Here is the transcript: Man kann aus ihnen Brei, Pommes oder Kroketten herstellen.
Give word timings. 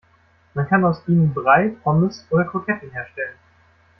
Man 0.55 0.67
kann 0.67 0.83
aus 0.83 1.03
ihnen 1.07 1.31
Brei, 1.31 1.75
Pommes 1.83 2.25
oder 2.31 2.45
Kroketten 2.45 2.89
herstellen. 2.89 3.35